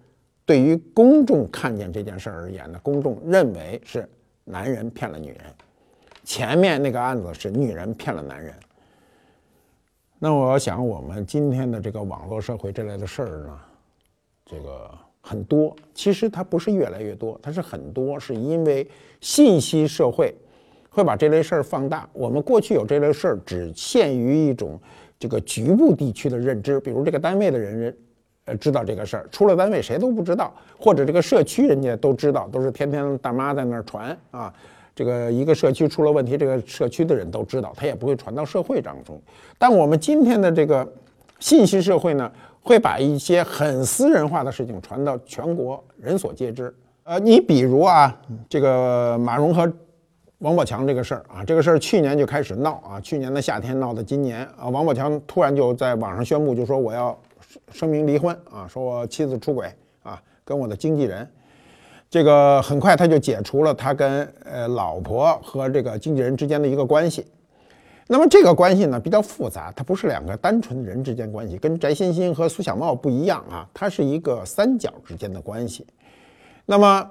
[0.46, 4.06] 对于公众看见这件事儿而言呢，公众认为是
[4.44, 5.38] 男人骗了女人，
[6.22, 8.52] 前面那个案子是女人骗了男人。
[10.24, 13.60] 那我要想，我们今天的这个网络社会这类的事儿呢，
[14.46, 18.88] 这个很多，其实它不是越来越多，它是很多，是因为
[19.20, 20.34] 信息社会
[20.88, 22.08] 会把这类事儿放大。
[22.14, 24.80] 我们过去有这类事儿，只限于一种
[25.18, 27.96] 这个局部地区的认知，比如这个单位的人人。
[28.46, 34.50] 呃，知道这个事儿，出了单位谁都不知道，或者这个社区人家都知道，都是天天大妈在那儿传啊。
[34.94, 39.20] 这个一个社区出了问题，这个社区的人都知道，他也不会传到社会当中。
[39.58, 40.86] 但我们今天的这个
[41.40, 42.30] 信息社会呢，
[42.62, 46.72] 会把一些很私人化的事情传到全国，人所皆知。
[47.02, 48.16] 呃，你比如啊，
[48.48, 49.70] 这个马蓉和
[50.38, 57.18] 王宝强这个事儿啊，这个事儿去年就开始闹啊，去年的夏天闹到今年啊，王宝强突然就在网上宣布，就说我要
[57.72, 59.70] 声明离婚啊，说我妻子出轨
[60.02, 61.28] 啊，跟我的经纪人。
[62.14, 67.26] 这个很快他就解除了他跟呃老婆和这个经纪人之间的一个关系。
[68.06, 75.84] 那么这个关系呢比较复杂，它不是两个单纯的人之间关系，跟翟欣欣和苏小茂不一样啊，它是一个三角之间的关系。
[76.66, 77.10] 那么，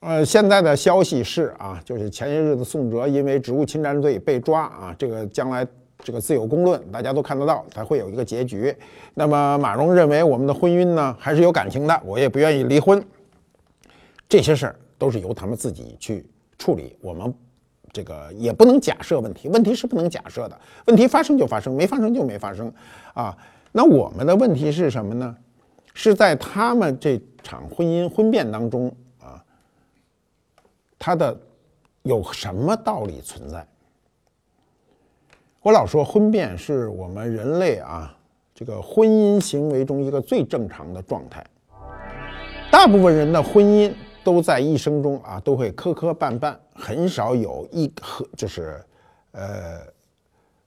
[0.00, 5.66] 呃，现在的消息是啊，就是前些日子宋哲因为职务侵占罪被抓啊，这个将来
[6.00, 8.76] 这个自有公论，大家都看得到，他会有一个结局。
[9.14, 13.02] 那么马蓉认为我们的婚姻呢还是有感情的，我也不愿意离婚。
[14.28, 16.26] 这些事儿都是由他们自己去
[16.58, 17.32] 处理，我们
[17.92, 22.72] 这个也不能假设问题，问题是不能假设的，问题发生就发生，没发生就没发生，
[23.12, 23.36] 啊，
[23.70, 25.36] 那我们的问题是什么呢？
[25.92, 29.44] 是在他们这场婚姻婚变当中啊，
[30.98, 31.38] 他的
[32.02, 33.64] 有什么道理存在？
[35.60, 38.12] 我老说婚变是我们人类啊
[38.54, 41.46] 这个婚姻行为中一个最正常的状态，
[42.72, 43.92] 大部分人的婚姻。
[44.24, 48.82] 都在一生中啊，都会磕磕绊绊，很少有一和就是，
[49.32, 49.80] 呃，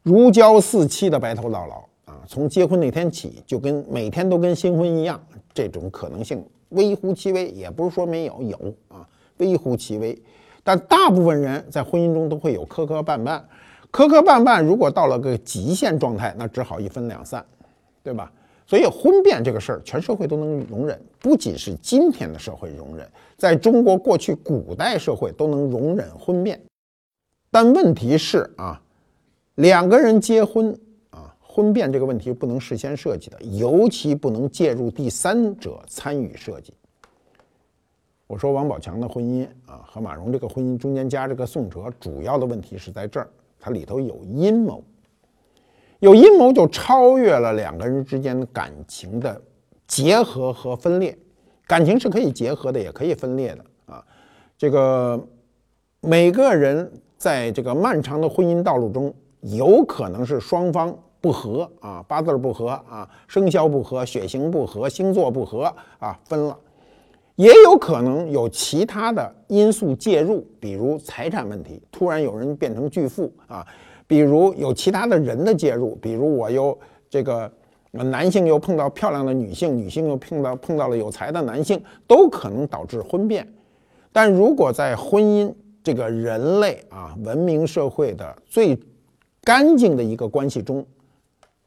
[0.03, 2.21] 如胶似漆的白头到老啊。
[2.27, 5.19] 从结婚那天起，就跟每天都跟新婚一样，
[5.53, 9.05] 这种可能性微乎其微，也不是说没有，有啊，
[9.37, 10.17] 微乎其微。
[10.63, 13.41] 但大部分人在婚姻中都会有磕磕绊绊，
[13.89, 17.43] 磕磕绊绊，如果到了个极限状态，那只好一分两散，
[18.03, 18.31] 对吧？
[18.65, 26.59] 所以婚变这个事儿，全社会都能容忍，不仅是今天的社会容忍，在中国过去古代社会都能容忍婚变。
[27.49, 28.81] 但问题是啊，
[29.55, 30.77] 两个人结婚
[31.11, 36.73] 啊，婚变这个问题不能事先设计的，尤其不能介入第三者参与设计。
[38.27, 44.83] 我说王宝强的婚姻啊，和马蓉这个婚姻中间加这个宋哲，主要的问题是在这儿，它里头有阴谋。
[45.99, 49.41] 有阴谋就超越了两个人之间的感情的
[49.87, 51.17] 结合和分裂，
[51.67, 54.03] 感情是可以结合的，也可以分裂的啊。
[54.57, 55.21] 这个
[56.01, 66.55] 每个人在这个漫长的婚姻道路中，有可能是双方不和啊，八字不合啊，生肖不合，血型不合，星座不合啊，分了；
[67.35, 73.67] 也有可能有其他的因素介入，比如财产问题，突然有人变成巨富啊。
[74.09, 76.77] 比如有其他的人的介入，比如我又
[77.09, 77.51] 这个
[77.91, 83.47] 那男性又碰到漂亮的女性，女性又碰到碰到了有才的男性，都可能导致婚变。
[84.11, 88.77] 但如果在婚姻这个人类啊文明社会的最
[89.41, 90.85] 干净的一个关系中，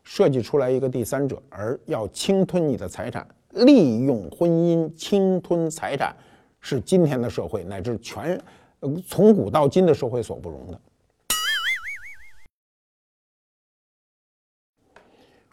[0.02, 6.14] 设计出来一个第三者，而要侵吞你的财产，利用婚姻侵吞财产，
[6.60, 8.38] 是今天的社会乃至全
[9.06, 10.80] 从古到今的社会所不容的。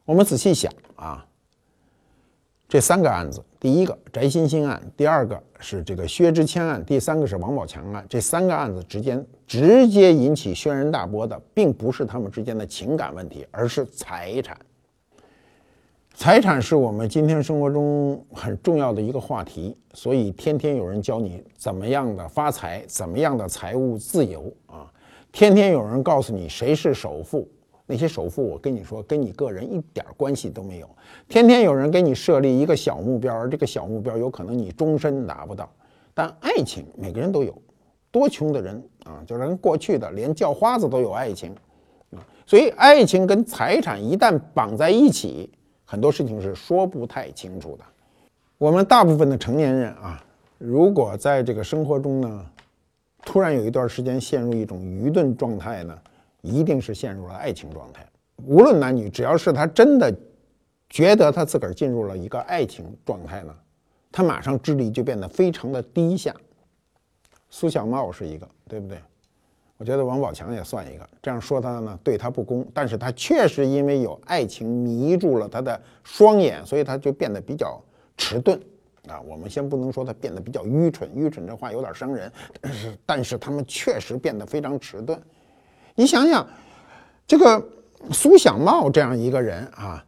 [0.08, 1.28] 我们仔细想啊，
[2.70, 8.06] 这三个案子，第一个翟欣欣案，第二个是这个薛之谦案，第三个是王宝强案。
[8.08, 14.58] 这三个案子之间直接引起轩然大波的，并不是他们之间的情感问题，而是财产。
[16.14, 24.90] 财产是我们今天生活中很重要的一个话题，所以天天有人教你怎么样的发财，怎么样的财务自由啊，
[25.34, 27.46] 天天有人告诉你谁是首富。
[27.90, 30.90] 那些首富，我跟你说，跟你个人一点关系都没有。
[31.30, 35.68] 天天有人给你设立一个小目标，而这个小目标有可能你终身达不到。
[36.14, 37.60] 但爱情每个人都有，
[38.12, 41.56] 多穷的人啊，就连过去的连叫花子都有爱情
[42.12, 42.20] 啊。
[42.46, 45.50] 所以爱情跟财产一旦绑在一起，
[45.86, 47.86] 很多事情是说不太清楚的。
[48.58, 50.22] 我们大部分的成年人啊，
[50.58, 52.46] 如果在这个生活中呢，
[53.24, 55.98] 突然有一段时间陷入一种愚钝状态呢？
[56.42, 58.08] 一定是陷入了爱情状态，
[58.46, 60.16] 无论男女，只要是他真的
[60.90, 63.54] 觉得他自个儿进入了一个爱情状态呢，
[64.12, 66.34] 他马上智力就变得非常的低下。
[67.50, 68.98] 苏小茂是一个，对不对？
[69.78, 71.08] 我觉得王宝强也算一个。
[71.22, 77.80] 这样说他呢，对他不公，但是他确实因为有爱情迷住了他的双眼，所以他就变得比较
[78.18, 78.60] 迟钝
[79.08, 79.22] 啊。
[79.22, 85.22] 我们先不能说他变得比较愚蠢，愚蠢这话有点伤人，但是但是他们确实变得非常迟钝。
[86.00, 86.48] 你想想，
[87.26, 87.62] 这个
[88.12, 90.06] 苏小茂这样一个人啊，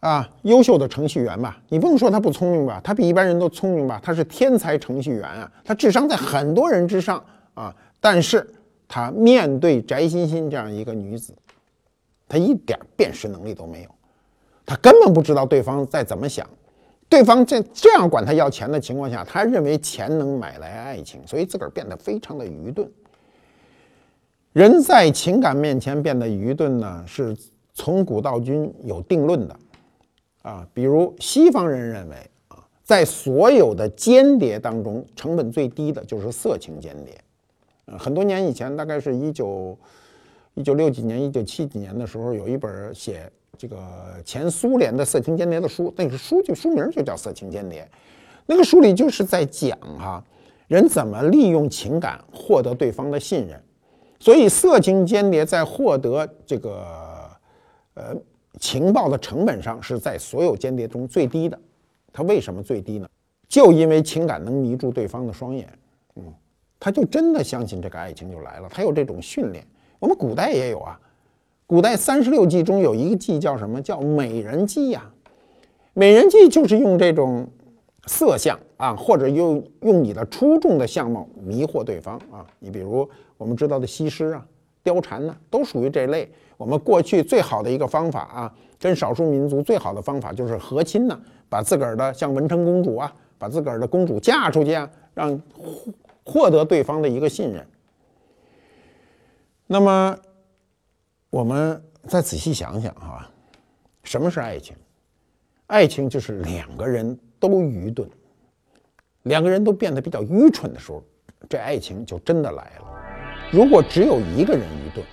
[0.00, 2.80] 啊，优秀的程序员吧，你不能说他不聪明吧？
[2.82, 4.00] 他比一般人都聪明吧？
[4.02, 7.22] 他是天才程序员啊，他智商在很多人之上
[7.52, 7.76] 啊。
[8.00, 8.48] 但是
[8.88, 11.34] 他面对翟欣欣这样一个女子，
[12.26, 13.90] 他一点辨识能力都没有。
[14.64, 16.48] 他根本不知道对方在怎么想。
[17.06, 22.90] 对方在这样管他要钱的情况下，他认为钱能买来爱情，所以自个儿变得非常的愚钝。
[24.58, 27.36] 人在情感面前变得愚钝呢，是
[27.74, 29.56] 从古到今有定论的。
[30.42, 32.16] 啊，比如西方人认为
[32.48, 37.16] 啊，在所有的间谍当中，成本最低的就是色情间谍。
[37.96, 39.78] 很多年以前，大概是一九
[40.54, 43.76] 一九六几年、一九七几年的时候，有一本写这个
[44.24, 47.82] 前苏联的色情间谍的书，那个书就书名就叫《色情间谍》。
[48.46, 50.24] 那个书里就是在讲哈，
[50.66, 53.62] 人怎么利用情感获得对方的信任。
[54.18, 56.84] 所以，色情间谍在获得这个
[57.94, 58.16] 呃。
[58.60, 61.56] 情报的成本上是在所有间谍中最低的，
[62.12, 63.08] 他为什么最低呢？
[63.46, 65.68] 就因为情感能迷住对方的双眼，
[66.16, 66.24] 嗯，
[66.80, 68.68] 他就真的相信这个爱情就来了。
[68.68, 69.64] 他有这种训练，
[70.00, 70.98] 我们古代也有啊。
[71.68, 73.80] 古代三十六计中有一个计叫什么？
[73.80, 75.08] 叫美人计呀。
[75.92, 77.46] 美人计就是用这种
[78.06, 82.44] 色相啊，或者用用你的出众的相貌迷惑对方啊。
[82.58, 83.08] 你比如
[83.38, 84.46] 我们知道的西施啊。
[84.84, 86.30] 貂蝉呢，都属于这类。
[86.56, 95.92] 我们过去最好的一个方法啊，跟少数民族最好的方法就是和亲呢，把自个儿的像文成公主啊，把自个儿的公主嫁出去啊，让获
[96.24, 97.66] 获得对方的一个信任。
[99.66, 100.16] 那么，
[101.28, 103.28] 我们再仔细想想哈，
[104.04, 104.74] 什么是爱情？
[105.66, 108.08] 爱情就是两个人都愚钝，
[109.24, 111.02] 两个人都变得比较愚蠢的时候，
[111.46, 112.97] 这爱情就真的来了。
[113.50, 115.06] 如果只有一个人愚钝，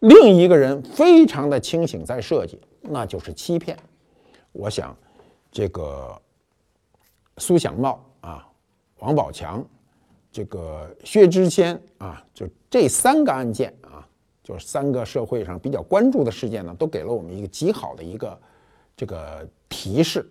[0.00, 3.76] 另一个人非常的清醒在设计，那就是欺骗。
[4.52, 4.96] 我想，
[5.52, 6.18] 这个
[7.36, 8.48] 苏小茂啊、
[9.00, 9.62] 王宝强、
[10.32, 14.08] 这个薛之谦啊，就这三个案件啊，
[14.42, 18.40] 就是三个社会上比较关注的事件呢，都给了我们一个极好的一个
[18.96, 20.26] 这个提示。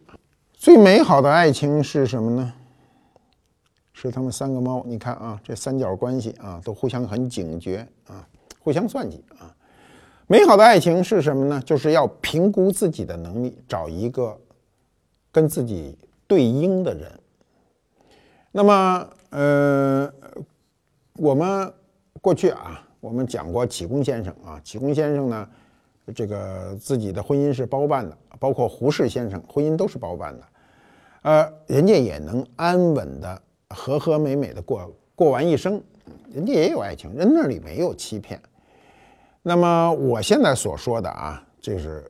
[0.53, 2.53] 最美好的爱情是什么呢？
[4.09, 8.27] 是他们三个猫，你看啊，这三角关系啊，都互相很警觉啊，
[8.59, 9.55] 互相算计啊。
[10.27, 11.61] 美好的爱情是什么呢？
[11.65, 14.37] 就是要评估自己的能力，找一个
[15.31, 15.97] 跟自己
[16.27, 17.11] 对应的人。
[18.51, 20.13] 那么，呃，
[21.13, 21.73] 我们
[22.21, 25.47] 过去啊，我们讲过启功先生啊，启功先生呢，
[26.13, 30.43] 这个自己的婚姻是包办的，包括胡适先生婚姻都是包办的，
[31.21, 33.41] 呃，人家也能安稳的。
[33.73, 35.81] 和和美美的过过完一生，
[36.31, 38.39] 人家也有爱情，人那里没有欺骗。
[39.41, 42.09] 那么我现在所说的啊，就是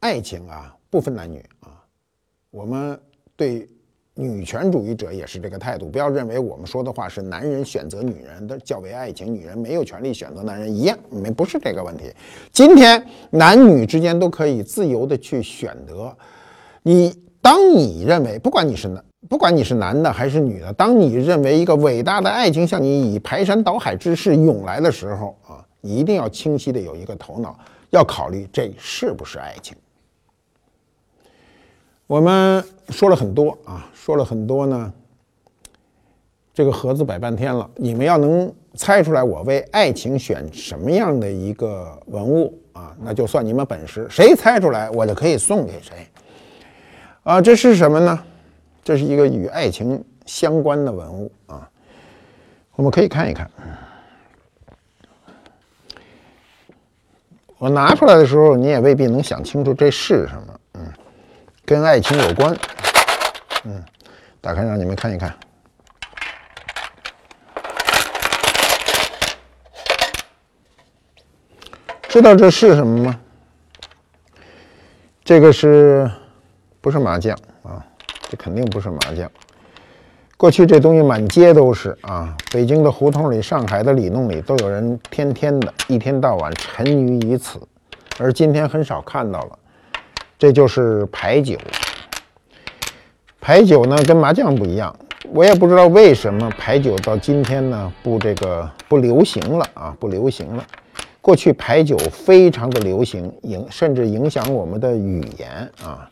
[0.00, 1.82] 爱情啊，不分男女啊。
[2.50, 2.98] 我们
[3.34, 3.68] 对
[4.14, 12.10] 女权主义者也是这个态度，不要认为我们说的话是男人选择女人的较为爱情，女人没有权利选择男人一样，没不是这个问题。
[12.52, 16.16] 今天男女之间都可以自由的去选择。
[16.82, 17.12] 你
[17.42, 19.04] 当你认为，不管你是男。
[19.28, 27.58] 不管你是男的还是女的，当你认为一个伟大的爱情向你以排山倒海之势涌来的时候啊，你一定要清晰的有一个头脑，
[27.90, 29.76] 要考虑这是不是爱情。
[32.06, 34.92] 我们说了很多啊，说了很多呢。
[36.54, 44.06] 这个盒子摆半天了，你们要能猜出来我为爱情选什么样的一个文物啊，那就算你们本事。
[44.08, 46.08] 谁猜出来，我就可以送给谁。
[47.24, 48.24] 啊，这是什么呢？
[48.86, 51.68] 这是一个与爱情相关的文物啊，
[52.76, 53.50] 我们可以看一看。
[57.58, 60.60] 我拿出来的时候，你也未必能想清楚这是什么。
[60.74, 60.92] 嗯，
[61.64, 62.56] 跟爱情有关。
[63.64, 63.84] 嗯，
[64.40, 65.36] 打开让你们看一看。
[72.08, 73.20] 知道这是什么吗？
[75.24, 76.08] 这个是
[76.80, 77.36] 不是麻将？
[78.28, 79.30] 这肯定不是麻将。
[80.36, 87.58] 过去这东西满街都是啊，北京的胡同里、上海的里弄里都有人天天的、一天到晚沉迷于此，
[88.18, 89.58] 而今天很少看到了。
[90.38, 91.56] 这就是牌九。
[93.40, 94.94] 牌九呢跟麻将不一样，
[95.32, 100.66] 我也不知道为什么牌九到今天呢不这个不流行了啊，不流行了。
[101.22, 106.10] 过去牌九非常的流行，影甚至影响我们的语言啊。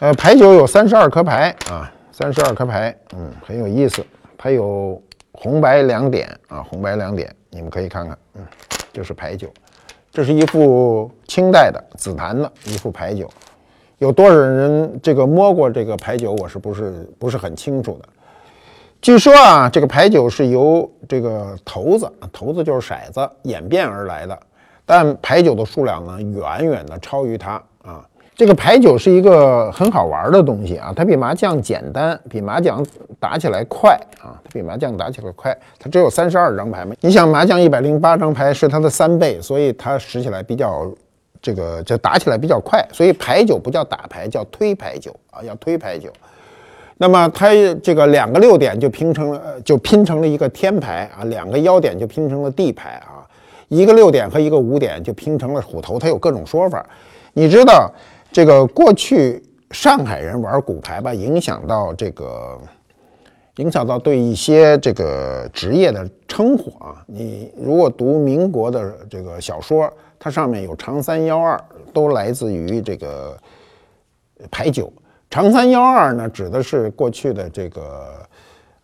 [0.00, 4.04] 呃，牌九有三十二颗牌啊，三十二颗牌，嗯，很有意思。
[4.36, 8.46] 它有红白两点啊，红白两点，你们可以看看，嗯，
[8.92, 9.48] 这是牌九，
[10.12, 13.28] 这是一副清代的紫檀的一副牌九。
[13.98, 16.30] 有多少人这个摸过这个牌九？
[16.34, 18.08] 我是不是不是很清楚的？
[19.02, 24.38] 据说啊，这个牌九是由这个骰子，骰子就是骰子演变而来的，
[24.86, 27.60] 但牌九的数量呢，远远的超于它。
[27.82, 28.06] 啊。
[28.38, 32.86] 这个牌九是一个很好玩的东西啊，它比麻将简单，比麻将
[33.18, 35.52] 打起来快啊，它比麻将打起来快。
[35.76, 40.88] 它只有三十二张牌嘛，你想麻将一百零八张牌是它的三倍，所以它使起来比较
[41.42, 42.80] 这个就打起来比较快。
[42.92, 46.08] 所以牌九不叫打牌，叫推牌九啊，要推牌九。
[46.96, 47.48] 那么它
[47.82, 53.26] 这个两个六点就拼成了，就拼成了一个天牌啊，两个幺点就拼成了地牌啊，
[53.66, 56.86] 一个六点和一个五点就拼成了虎头，它有各种说法，
[57.32, 57.90] 你知道。
[58.30, 62.58] 这个过去上海人玩骨牌吧，影响到这个，
[63.56, 67.02] 影响到对一些这个职业的称呼啊。
[67.06, 71.58] 你如果读民国的这个小说，它上面有长三幺二，
[71.92, 73.36] 都来自于这个
[74.50, 74.92] 牌九。
[75.30, 78.14] 长三幺二呢，指的是过去的这个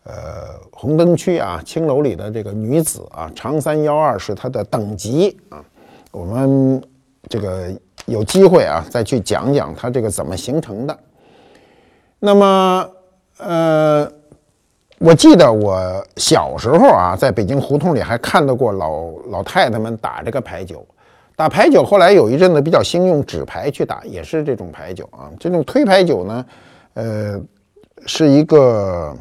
[0.03, 3.31] 呃红灯区啊青楼里的这个女子啊。
[3.35, 5.63] 长三幺二是她的等级啊。
[6.11, 6.83] 我们
[7.29, 7.71] 这个。
[8.05, 10.97] 有机会啊，再去讲讲它这个怎么形成的。
[12.19, 12.89] 那么，
[13.37, 14.07] 呃，
[14.99, 20.85] 我记得我小时候啊，在北京胡同里还看到过老老太太们打这个牌九。
[21.35, 25.29] 打牌九后来有一阵子比较兴用纸牌去打，也是这种牌九啊。
[25.39, 26.45] 这种推牌九呢，
[26.93, 27.41] 呃，
[28.05, 29.17] 是一个，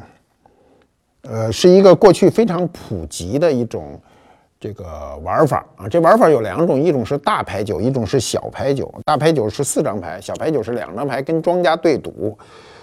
[1.23, 4.01] 呃，是一个过去非常普及的一种。
[4.65, 8.91] 这个玩法啊，这玩法有两种，一种是大牌九，一种是小牌九。
[9.05, 12.35] 大牌九是四张牌，小牌九是两张牌，跟庄家对赌，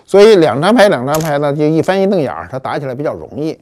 [0.05, 3.59] 所以两张牌两张牌呢就一翻一瞪眼儿，它打起来比较容易。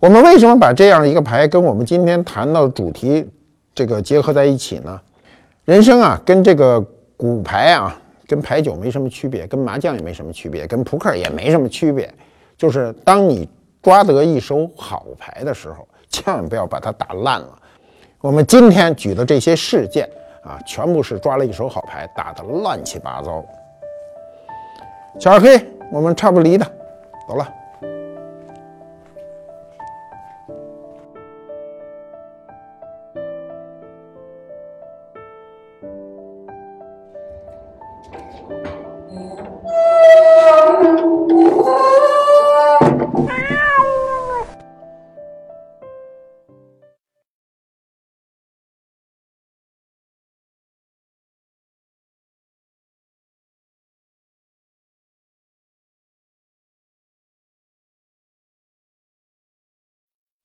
[0.00, 3.28] 我们为什么把这样一个牌跟我们今天谈到的主题
[3.74, 4.98] 这个结合在一起呢？
[5.66, 6.82] 人生啊，跟这个
[7.18, 7.94] 骨牌啊，
[8.26, 12.10] 跟牌九没什么区别，跟麻将也没什么区别，跟扑克也没什么区别，
[12.56, 13.46] 就是当你
[13.82, 15.86] 抓得一手好牌的时候。
[16.10, 17.58] 千万不要把它打烂了。
[18.20, 20.08] 我们今天举的这些事件
[20.42, 23.44] 啊，全部是抓了一手好牌，打得乱七八糟。
[25.18, 25.60] 小二黑，
[25.92, 26.64] 我们差不离的，
[27.28, 27.48] 走了。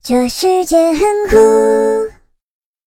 [0.06, 1.00] 这世界很
[1.30, 1.83] 酷。